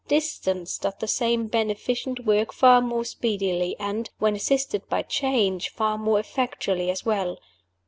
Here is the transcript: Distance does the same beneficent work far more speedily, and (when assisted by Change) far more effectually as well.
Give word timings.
Distance 0.07 0.79
does 0.79 0.95
the 0.99 1.07
same 1.07 1.45
beneficent 1.45 2.25
work 2.25 2.51
far 2.53 2.81
more 2.81 3.05
speedily, 3.05 3.75
and 3.77 4.09
(when 4.17 4.35
assisted 4.35 4.89
by 4.89 5.03
Change) 5.03 5.69
far 5.69 5.95
more 5.95 6.19
effectually 6.19 6.89
as 6.89 7.05
well. 7.05 7.37